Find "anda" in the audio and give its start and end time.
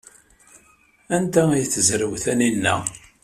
1.15-1.41